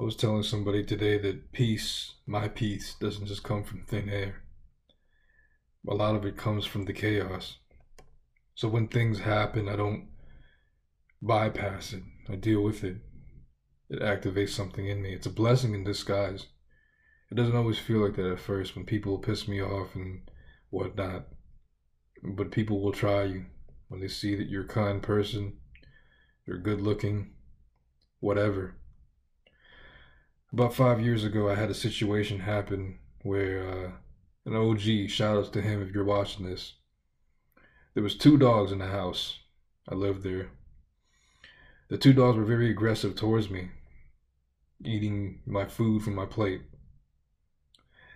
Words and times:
I 0.00 0.04
was 0.04 0.14
telling 0.14 0.44
somebody 0.44 0.84
today 0.84 1.18
that 1.18 1.50
peace, 1.50 2.14
my 2.24 2.46
peace, 2.46 2.94
doesn't 3.00 3.26
just 3.26 3.42
come 3.42 3.64
from 3.64 3.82
thin 3.82 4.08
air. 4.08 4.44
A 5.88 5.94
lot 5.94 6.14
of 6.14 6.24
it 6.24 6.36
comes 6.36 6.64
from 6.64 6.84
the 6.84 6.92
chaos. 6.92 7.56
So 8.54 8.68
when 8.68 8.86
things 8.86 9.18
happen, 9.18 9.68
I 9.68 9.74
don't 9.74 10.06
bypass 11.20 11.92
it. 11.92 12.04
I 12.30 12.36
deal 12.36 12.62
with 12.62 12.84
it. 12.84 12.98
It 13.90 14.00
activates 14.00 14.50
something 14.50 14.86
in 14.86 15.02
me. 15.02 15.14
It's 15.14 15.26
a 15.26 15.30
blessing 15.30 15.74
in 15.74 15.82
disguise. 15.82 16.46
It 17.32 17.34
doesn't 17.34 17.56
always 17.56 17.80
feel 17.80 17.98
like 17.98 18.14
that 18.16 18.30
at 18.30 18.38
first 18.38 18.76
when 18.76 18.84
people 18.84 19.18
piss 19.18 19.48
me 19.48 19.60
off 19.60 19.96
and 19.96 20.30
whatnot. 20.70 21.26
But 22.22 22.52
people 22.52 22.80
will 22.80 22.92
try 22.92 23.24
you 23.24 23.46
when 23.88 24.00
they 24.00 24.08
see 24.08 24.36
that 24.36 24.48
you're 24.48 24.64
a 24.64 24.68
kind 24.68 25.02
person, 25.02 25.54
you're 26.46 26.58
good 26.58 26.80
looking, 26.80 27.32
whatever 28.20 28.76
about 30.52 30.74
five 30.74 31.00
years 31.00 31.24
ago, 31.24 31.50
I 31.50 31.54
had 31.54 31.70
a 31.70 31.74
situation 31.74 32.40
happen 32.40 32.98
where 33.22 33.68
uh, 33.68 33.90
an 34.46 34.56
OG, 34.56 35.10
shout 35.10 35.36
outs 35.36 35.50
to 35.50 35.60
him 35.60 35.82
if 35.82 35.94
you're 35.94 36.04
watching 36.04 36.46
this. 36.46 36.74
There 37.94 38.02
was 38.02 38.16
two 38.16 38.38
dogs 38.38 38.72
in 38.72 38.78
the 38.78 38.86
house. 38.86 39.40
I 39.88 39.94
lived 39.94 40.22
there. 40.22 40.50
The 41.88 41.98
two 41.98 42.12
dogs 42.12 42.36
were 42.36 42.44
very 42.44 42.70
aggressive 42.70 43.16
towards 43.16 43.50
me, 43.50 43.70
eating 44.84 45.40
my 45.46 45.66
food 45.66 46.02
from 46.02 46.14
my 46.14 46.26
plate. 46.26 46.62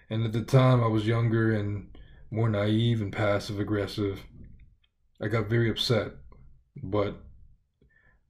And 0.09 0.25
at 0.25 0.33
the 0.33 0.43
time, 0.43 0.83
I 0.83 0.89
was 0.89 1.07
younger 1.07 1.53
and 1.53 1.89
more 2.31 2.49
naive 2.49 3.01
and 3.01 3.13
passive 3.13 3.59
aggressive. 3.59 4.21
I 5.21 5.29
got 5.29 5.47
very 5.47 5.71
upset, 5.71 6.13
but 6.83 7.17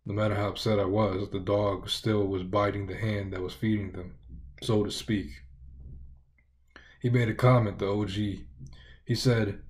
no 0.05 0.15
matter 0.15 0.35
how 0.35 0.49
upset 0.49 0.79
I 0.79 0.85
was, 0.85 1.31
the 1.31 1.39
dog 1.39 1.89
still 1.89 2.27
was 2.27 2.43
biting 2.43 2.87
the 2.87 2.97
hand 2.97 3.33
that 3.33 3.43
was 3.43 3.55
feeding 3.55 3.93
them, 3.93 4.15
so 4.63 4.83
to 4.85 4.91
speak. 4.91 5.43
He 7.01 7.11
made 7.11 7.29
a 7.29 7.35
comment, 7.35 7.79
the 7.79 7.89
OG. 7.89 8.11
He 9.05 9.15
said 9.15 9.61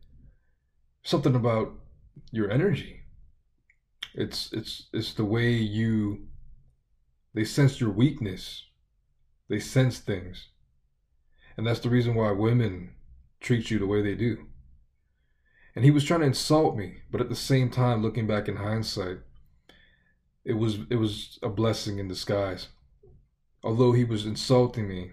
something 1.02 1.34
about 1.34 1.74
your 2.30 2.50
energy. 2.50 3.00
It's 4.14 4.52
it's 4.52 4.88
it's 4.92 5.14
the 5.14 5.24
way 5.24 5.52
you 5.52 6.26
they 7.34 7.44
sense 7.44 7.80
your 7.80 7.90
weakness. 7.90 8.64
They 9.48 9.58
sense 9.58 9.98
things. 9.98 10.48
And 11.56 11.66
that's 11.66 11.80
the 11.80 11.90
reason 11.90 12.14
why 12.14 12.30
women 12.32 12.94
treat 13.40 13.70
you 13.70 13.78
the 13.78 13.86
way 13.86 14.02
they 14.02 14.14
do. 14.14 14.46
And 15.74 15.84
he 15.84 15.90
was 15.90 16.04
trying 16.04 16.20
to 16.20 16.26
insult 16.26 16.76
me, 16.76 16.98
but 17.10 17.20
at 17.20 17.28
the 17.28 17.36
same 17.36 17.70
time, 17.70 18.02
looking 18.02 18.26
back 18.26 18.48
in 18.48 18.56
hindsight, 18.56 19.18
it 20.44 20.54
was 20.54 20.78
it 20.90 20.96
was 20.96 21.38
a 21.42 21.48
blessing 21.48 21.98
in 21.98 22.08
disguise. 22.08 22.68
Although 23.62 23.92
he 23.92 24.04
was 24.04 24.26
insulting 24.26 24.88
me, 24.88 25.12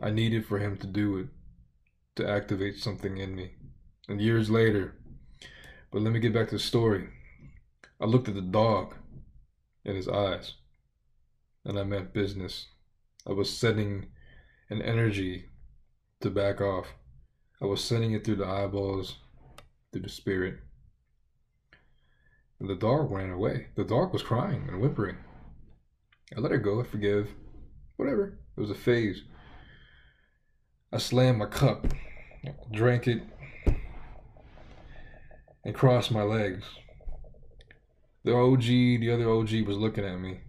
I 0.00 0.10
needed 0.10 0.46
for 0.46 0.58
him 0.58 0.76
to 0.78 0.86
do 0.86 1.16
it 1.18 1.28
to 2.16 2.28
activate 2.28 2.76
something 2.76 3.16
in 3.16 3.34
me. 3.34 3.52
And 4.08 4.20
years 4.20 4.50
later, 4.50 4.96
but 5.90 6.02
let 6.02 6.12
me 6.12 6.20
get 6.20 6.34
back 6.34 6.48
to 6.48 6.56
the 6.56 6.60
story. 6.60 7.08
I 8.00 8.04
looked 8.04 8.28
at 8.28 8.34
the 8.34 8.42
dog 8.42 8.94
in 9.84 9.96
his 9.96 10.08
eyes, 10.08 10.54
and 11.64 11.78
I 11.78 11.84
meant 11.84 12.12
business. 12.12 12.66
I 13.26 13.32
was 13.32 13.56
sending 13.56 14.06
an 14.68 14.82
energy 14.82 15.46
to 16.20 16.30
back 16.30 16.60
off. 16.60 16.86
I 17.60 17.66
was 17.66 17.82
sending 17.82 18.12
it 18.12 18.24
through 18.24 18.36
the 18.36 18.46
eyeballs, 18.46 19.16
through 19.92 20.02
the 20.02 20.08
spirit. 20.08 20.58
And 22.62 22.70
the 22.70 22.76
dog 22.76 23.10
ran 23.10 23.30
away. 23.30 23.66
The 23.74 23.82
dog 23.82 24.12
was 24.12 24.22
crying 24.22 24.68
and 24.68 24.80
whimpering. 24.80 25.16
I 26.36 26.38
let 26.38 26.52
her 26.52 26.58
go. 26.58 26.80
I 26.80 26.84
forgive. 26.84 27.30
Whatever. 27.96 28.38
It 28.56 28.60
was 28.60 28.70
a 28.70 28.74
phase. 28.76 29.24
I 30.92 30.98
slammed 30.98 31.38
my 31.38 31.46
cup, 31.46 31.88
drank 32.70 33.08
it, 33.08 33.24
and 35.64 35.74
crossed 35.74 36.12
my 36.12 36.22
legs. 36.22 36.64
The 38.22 38.32
OG, 38.32 38.60
the 38.60 39.10
other 39.10 39.28
OG, 39.28 39.66
was 39.66 39.76
looking 39.76 40.04
at 40.04 40.20
me 40.20 40.42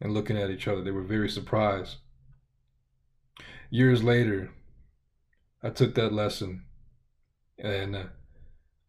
and 0.00 0.14
looking 0.14 0.38
at 0.38 0.48
each 0.48 0.66
other. 0.66 0.82
They 0.82 0.90
were 0.90 1.02
very 1.02 1.28
surprised. 1.28 1.96
Years 3.68 4.02
later, 4.02 4.50
I 5.62 5.68
took 5.68 5.94
that 5.96 6.14
lesson 6.14 6.64
and 7.58 7.94
uh, 7.94 8.04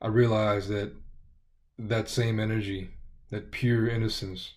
I 0.02 0.08
realized 0.08 0.70
that 0.70 0.94
that 1.88 2.10
same 2.10 2.40
energy, 2.40 2.92
that 3.32 3.52
pure 3.52 3.88
innocence, 3.88 4.54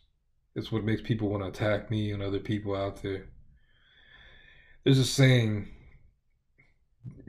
is 0.54 0.70
what 0.70 0.84
makes 0.84 1.02
people 1.02 1.28
want 1.28 1.42
to 1.42 1.48
attack 1.48 1.90
me 1.90 2.10
and 2.12 2.22
other 2.22 2.38
people 2.38 2.74
out 2.76 3.02
there. 3.02 3.26
There's 4.84 4.98
a 4.98 5.04
saying 5.04 5.68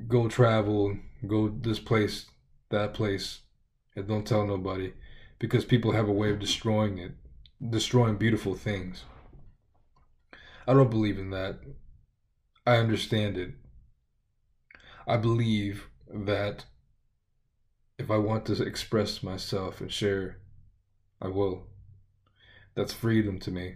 go 0.08 0.28
travel, 0.28 0.98
go 1.26 1.50
this 1.50 1.80
place, 1.80 2.26
that 2.70 2.94
place, 2.94 3.40
and 3.96 4.08
don't 4.08 4.28
tell 4.28 4.46
nobody 4.46 4.94
because 5.40 5.66
people 5.66 5.92
have 5.94 6.08
a 6.08 6.14
way 6.14 6.30
of 6.30 6.40
destroying 6.40 6.98
it, 6.98 7.14
destroying 7.70 8.18
beautiful 8.18 8.56
things. 8.56 9.04
I 10.68 10.74
don't 10.74 10.90
believe 10.90 11.18
in 11.18 11.30
that. 11.32 11.60
I 12.66 12.78
understand 12.78 13.38
it. 13.38 13.52
I 15.08 15.18
believe 15.18 15.88
that 16.12 16.66
if 17.98 18.12
I 18.12 18.18
want 18.18 18.46
to 18.48 18.62
express 18.64 19.24
myself 19.24 19.80
and 19.80 19.92
share, 19.92 20.40
I 21.22 21.28
will. 21.28 21.68
That's 22.76 22.94
freedom 22.94 23.40
to 23.40 23.52
me. 23.52 23.76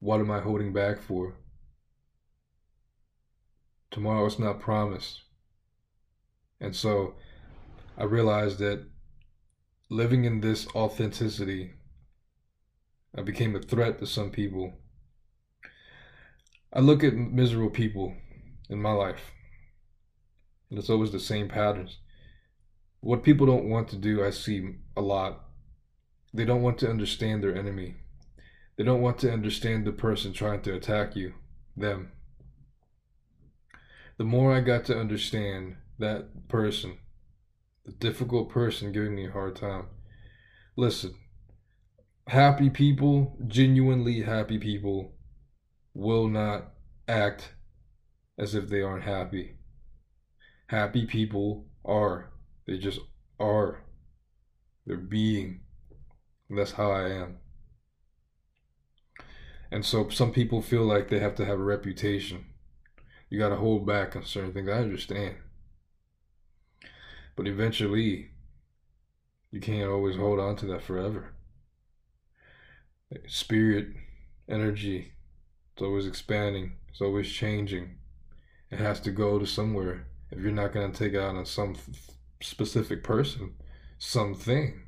What 0.00 0.20
am 0.20 0.30
I 0.30 0.40
holding 0.40 0.72
back 0.72 1.00
for? 1.00 1.34
Tomorrow 3.90 4.26
is 4.26 4.38
not 4.38 4.60
promised. 4.60 5.22
And 6.60 6.74
so 6.74 7.14
I 7.96 8.04
realized 8.04 8.58
that 8.58 8.86
living 9.88 10.24
in 10.24 10.40
this 10.40 10.66
authenticity, 10.74 11.72
I 13.16 13.22
became 13.22 13.54
a 13.54 13.60
threat 13.60 13.98
to 13.98 14.06
some 14.06 14.30
people. 14.30 14.74
I 16.72 16.80
look 16.80 17.04
at 17.04 17.14
miserable 17.14 17.70
people 17.70 18.14
in 18.68 18.80
my 18.80 18.92
life 18.92 19.32
and 20.70 20.78
it's 20.78 20.88
always 20.88 21.10
the 21.10 21.20
same 21.20 21.48
patterns. 21.48 21.98
What 23.00 23.24
people 23.24 23.46
don't 23.46 23.68
want 23.68 23.88
to 23.88 23.96
do, 23.96 24.24
I 24.24 24.30
see 24.30 24.76
a 24.96 25.00
lot. 25.00 25.44
They 26.32 26.44
don't 26.44 26.62
want 26.62 26.78
to 26.78 26.90
understand 26.90 27.42
their 27.42 27.56
enemy. 27.56 27.96
They 28.76 28.84
don't 28.84 29.02
want 29.02 29.18
to 29.20 29.32
understand 29.32 29.84
the 29.84 29.92
person 29.92 30.32
trying 30.32 30.62
to 30.62 30.74
attack 30.74 31.16
you, 31.16 31.34
them. 31.76 32.12
The 34.16 34.24
more 34.24 34.54
I 34.54 34.60
got 34.60 34.84
to 34.86 34.98
understand 34.98 35.76
that 35.98 36.48
person, 36.48 36.98
the 37.84 37.92
difficult 37.92 38.50
person 38.50 38.92
giving 38.92 39.14
me 39.14 39.26
a 39.26 39.32
hard 39.32 39.56
time, 39.56 39.86
listen, 40.76 41.14
happy 42.28 42.70
people, 42.70 43.36
genuinely 43.48 44.22
happy 44.22 44.58
people, 44.58 45.14
will 45.94 46.28
not 46.28 46.72
act 47.08 47.54
as 48.38 48.54
if 48.54 48.68
they 48.68 48.82
aren't 48.82 49.04
happy 49.04 49.56
happy 50.70 51.04
people 51.04 51.66
are. 51.84 52.30
They 52.66 52.78
just 52.78 53.00
are. 53.40 53.82
They're 54.86 54.96
being. 54.96 55.62
And 56.48 56.56
that's 56.56 56.72
how 56.72 56.92
I 56.92 57.08
am. 57.10 57.38
And 59.72 59.84
so 59.84 60.08
some 60.08 60.32
people 60.32 60.62
feel 60.62 60.84
like 60.84 61.08
they 61.08 61.18
have 61.18 61.34
to 61.36 61.44
have 61.44 61.58
a 61.58 61.64
reputation. 61.64 62.46
You 63.28 63.38
got 63.38 63.48
to 63.48 63.56
hold 63.56 63.84
back 63.84 64.14
on 64.14 64.24
certain 64.24 64.52
things. 64.52 64.68
I 64.68 64.74
understand. 64.74 65.36
But 67.36 67.48
eventually, 67.48 68.30
you 69.50 69.60
can't 69.60 69.90
always 69.90 70.16
hold 70.16 70.38
on 70.38 70.54
to 70.56 70.66
that 70.66 70.82
forever. 70.82 71.34
Spirit, 73.26 73.88
energy, 74.48 75.14
it's 75.72 75.82
always 75.82 76.06
expanding, 76.06 76.76
it's 76.88 77.00
always 77.00 77.28
changing. 77.28 77.96
It 78.70 78.78
has 78.78 79.00
to 79.00 79.10
go 79.10 79.40
to 79.40 79.46
somewhere 79.46 80.06
if 80.30 80.40
you're 80.40 80.52
not 80.52 80.72
going 80.72 80.90
to 80.90 80.98
take 80.98 81.14
it 81.14 81.20
out 81.20 81.36
on 81.36 81.46
some 81.46 81.76
specific 82.42 83.02
person, 83.02 83.54
something, 83.98 84.82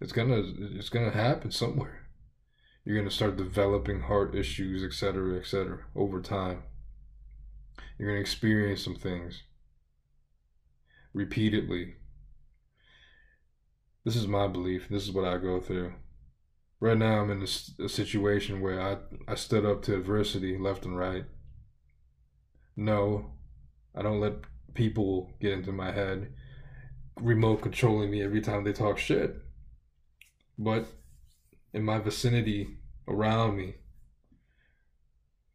it's 0.00 0.12
gonna 0.12 0.42
it's 0.74 0.90
gonna 0.90 1.10
happen 1.10 1.50
somewhere. 1.50 2.06
You're 2.84 2.98
gonna 2.98 3.10
start 3.10 3.36
developing 3.36 4.02
heart 4.02 4.34
issues, 4.34 4.84
etc., 4.84 5.38
etc. 5.38 5.84
over 5.94 6.20
time. 6.20 6.64
You're 7.98 8.10
gonna 8.10 8.20
experience 8.20 8.84
some 8.84 8.96
things 8.96 9.42
repeatedly. 11.14 11.94
This 14.04 14.16
is 14.16 14.28
my 14.28 14.46
belief. 14.46 14.88
This 14.88 15.02
is 15.02 15.12
what 15.12 15.24
I 15.24 15.38
go 15.38 15.60
through. 15.60 15.94
Right 16.78 16.98
now, 16.98 17.20
I'm 17.20 17.30
in 17.30 17.40
a, 17.40 17.84
a 17.84 17.88
situation 17.88 18.60
where 18.60 18.80
I 18.80 18.98
I 19.26 19.34
stood 19.34 19.64
up 19.64 19.82
to 19.82 19.96
adversity 19.96 20.58
left 20.58 20.84
and 20.84 20.98
right. 20.98 21.24
No, 22.76 23.35
I 23.96 24.02
don't 24.02 24.20
let 24.20 24.34
people 24.74 25.30
get 25.40 25.52
into 25.52 25.72
my 25.72 25.90
head, 25.90 26.32
remote 27.20 27.62
controlling 27.62 28.10
me 28.10 28.22
every 28.22 28.40
time 28.40 28.64
they 28.64 28.72
talk 28.72 28.98
shit. 28.98 29.36
But 30.58 30.86
in 31.72 31.82
my 31.82 31.98
vicinity, 31.98 32.78
around 33.08 33.56
me, 33.56 33.74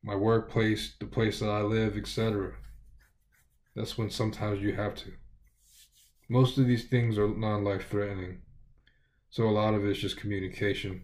my 0.04 0.16
workplace, 0.16 0.94
the 1.00 1.06
place 1.06 1.40
that 1.40 1.50
I 1.50 1.62
live, 1.62 1.96
etc. 1.96 2.54
That's 3.76 3.98
when 3.98 4.10
sometimes 4.10 4.62
you 4.62 4.74
have 4.74 4.96
to. 4.96 5.14
Most 6.28 6.58
of 6.58 6.66
these 6.66 6.86
things 6.86 7.18
are 7.18 7.28
non 7.28 7.64
life 7.64 7.90
threatening. 7.90 8.42
So 9.30 9.48
a 9.48 9.52
lot 9.52 9.74
of 9.74 9.86
it's 9.86 10.00
just 10.00 10.18
communication. 10.18 11.04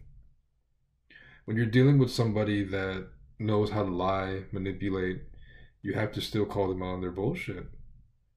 When 1.45 1.55
you're 1.55 1.65
dealing 1.65 1.97
with 1.97 2.11
somebody 2.11 2.63
that 2.65 3.07
knows 3.39 3.71
how 3.71 3.83
to 3.83 3.89
lie, 3.89 4.43
manipulate, 4.51 5.21
you 5.87 5.93
have 5.93 6.11
to 6.11 6.19
still 6.19 6.45
call 6.45 6.67
them 6.67 6.83
out 6.83 6.95
on 6.95 7.01
their 7.01 7.11
bullshit 7.11 7.65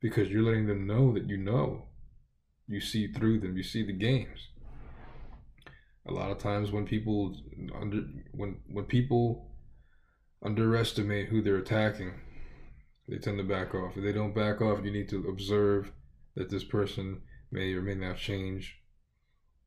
because 0.00 0.30
you're 0.30 0.44
letting 0.44 0.68
them 0.68 0.86
know 0.86 1.12
that 1.12 1.28
you 1.28 1.36
know. 1.36 1.88
You 2.68 2.80
see 2.80 3.12
through 3.12 3.40
them, 3.40 3.56
you 3.56 3.64
see 3.64 3.84
the 3.84 3.92
games. 3.92 4.46
A 6.06 6.12
lot 6.12 6.30
of 6.30 6.38
times 6.38 6.70
when 6.70 6.86
people 6.86 7.34
under 7.74 8.02
when 8.30 8.60
when 8.70 8.84
people 8.84 9.50
underestimate 10.44 11.28
who 11.28 11.42
they're 11.42 11.56
attacking, 11.56 12.12
they 13.08 13.18
tend 13.18 13.38
to 13.38 13.44
back 13.44 13.74
off. 13.74 13.96
If 13.96 14.04
they 14.04 14.12
don't 14.12 14.32
back 14.32 14.60
off, 14.60 14.84
you 14.84 14.92
need 14.92 15.08
to 15.08 15.26
observe 15.28 15.90
that 16.36 16.50
this 16.50 16.62
person 16.62 17.22
may 17.50 17.72
or 17.72 17.82
may 17.82 17.96
not 17.96 18.16
change. 18.16 18.76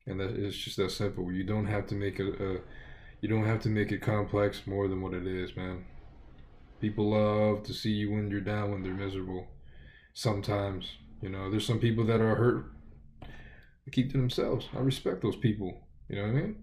And 0.08 0.22
that 0.22 0.30
it's 0.30 0.56
just 0.56 0.78
that 0.78 0.92
simple. 0.92 1.34
You 1.34 1.44
don't 1.44 1.68
have 1.68 1.88
to 1.88 1.96
make 1.96 2.18
it 2.18 2.40
a, 2.40 2.62
you 3.20 3.28
don't 3.28 3.46
have 3.46 3.62
to 3.64 3.70
make 3.70 3.92
it 3.92 4.02
complex 4.02 4.62
more 4.66 4.88
than 4.88 5.02
what 5.02 5.14
it 5.14 5.28
is, 5.28 5.54
man. 5.58 5.84
People 6.84 7.12
love 7.12 7.64
to 7.64 7.74
see 7.74 7.92
you 7.92 8.12
when 8.12 8.30
you're 8.30 8.42
down 8.42 8.70
when 8.70 8.84
they're 8.84 8.94
miserable. 8.94 9.48
Sometimes, 10.14 10.98
you 11.22 11.30
know, 11.30 11.50
there's 11.50 11.66
some 11.66 11.80
people 11.80 12.04
that 12.04 12.20
are 12.20 12.36
hurt. 12.36 12.66
They 13.22 13.92
keep 13.94 14.12
to 14.12 14.18
themselves. 14.18 14.68
I 14.76 14.80
respect 14.80 15.22
those 15.22 15.38
people. 15.38 15.88
You 16.10 16.18
know 16.18 16.24
what 16.24 16.32
I 16.32 16.34
mean? 16.34 16.56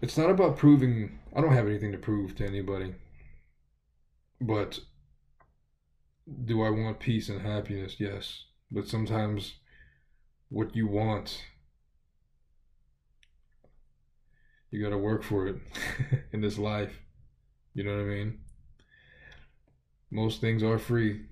It's 0.00 0.16
not 0.16 0.30
about 0.30 0.56
proving. 0.56 1.18
I 1.34 1.40
don't 1.40 1.52
have 1.52 1.66
anything 1.66 1.90
to 1.90 1.98
prove 1.98 2.36
to 2.36 2.46
anybody. 2.46 2.94
But 4.40 4.78
do 6.44 6.62
I 6.62 6.70
want 6.70 7.00
peace 7.00 7.28
and 7.28 7.42
happiness? 7.42 7.96
Yes. 7.98 8.44
But 8.70 8.86
sometimes 8.86 9.54
what 10.48 10.76
you 10.76 10.86
want, 10.86 11.42
you 14.70 14.80
got 14.80 14.90
to 14.90 14.98
work 14.98 15.24
for 15.24 15.48
it 15.48 15.56
in 16.32 16.40
this 16.40 16.56
life. 16.56 17.00
You 17.78 17.84
know 17.84 17.92
what 17.92 18.00
I 18.00 18.06
mean? 18.06 18.40
Most 20.10 20.40
things 20.40 20.64
are 20.64 20.80
free. 20.80 21.26